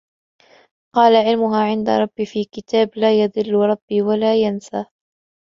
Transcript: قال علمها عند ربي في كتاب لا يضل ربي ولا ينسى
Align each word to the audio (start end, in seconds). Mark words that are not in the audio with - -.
قال 0.95 1.15
علمها 1.15 1.63
عند 1.63 1.89
ربي 1.89 2.25
في 2.25 2.45
كتاب 2.45 2.89
لا 2.95 3.23
يضل 3.23 3.53
ربي 3.53 4.01
ولا 4.01 4.35
ينسى 4.35 4.85